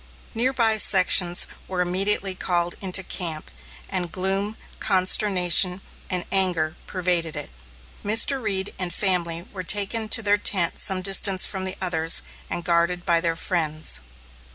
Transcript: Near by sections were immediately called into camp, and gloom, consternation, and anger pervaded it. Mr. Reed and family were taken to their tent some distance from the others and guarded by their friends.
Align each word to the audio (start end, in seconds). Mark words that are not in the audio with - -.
Near 0.33 0.51
by 0.51 0.77
sections 0.77 1.45
were 1.67 1.79
immediately 1.79 2.33
called 2.33 2.73
into 2.81 3.03
camp, 3.03 3.51
and 3.87 4.11
gloom, 4.11 4.57
consternation, 4.79 5.79
and 6.09 6.25
anger 6.31 6.75
pervaded 6.87 7.35
it. 7.35 7.51
Mr. 8.03 8.41
Reed 8.41 8.73
and 8.79 8.91
family 8.91 9.43
were 9.53 9.61
taken 9.61 10.09
to 10.09 10.23
their 10.23 10.39
tent 10.39 10.79
some 10.79 11.03
distance 11.03 11.45
from 11.45 11.65
the 11.65 11.75
others 11.79 12.23
and 12.49 12.63
guarded 12.63 13.05
by 13.05 13.21
their 13.21 13.35
friends. 13.35 13.99